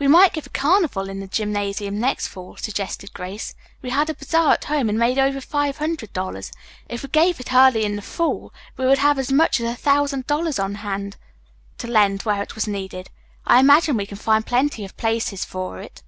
"We 0.00 0.08
might 0.08 0.32
give 0.32 0.48
a 0.48 0.50
carnival 0.50 1.08
in 1.08 1.20
the 1.20 1.28
gymnasium 1.28 2.00
next 2.00 2.26
fall," 2.26 2.56
suggested 2.56 3.12
Grace. 3.14 3.54
"We 3.82 3.90
had 3.90 4.10
a 4.10 4.14
bazaar 4.14 4.54
at 4.54 4.64
home 4.64 4.88
and 4.88 4.98
made 4.98 5.16
over 5.16 5.40
five 5.40 5.76
hundred 5.78 6.12
dollars. 6.12 6.50
If 6.88 7.04
we 7.04 7.08
gave 7.10 7.38
it 7.38 7.52
early 7.54 7.84
in 7.84 7.94
the 7.94 8.02
fall 8.02 8.52
we 8.76 8.84
would 8.84 8.98
have 8.98 9.16
as 9.16 9.30
much 9.30 9.60
as 9.60 9.70
a 9.70 9.76
thousand 9.76 10.26
dollars 10.26 10.58
on 10.58 10.74
hand 10.82 11.16
to 11.78 11.86
lend 11.86 12.22
where 12.22 12.42
it 12.42 12.56
was 12.56 12.66
needed. 12.66 13.10
I 13.46 13.60
imagine 13.60 13.96
we 13.96 14.06
can 14.06 14.18
find 14.18 14.44
plenty 14.44 14.84
of 14.84 14.96
places 14.96 15.44
for 15.44 15.78
it." 15.80 16.02